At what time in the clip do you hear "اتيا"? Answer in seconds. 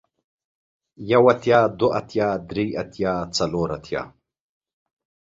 1.33-1.59, 1.99-2.27, 2.81-3.13, 3.77-4.01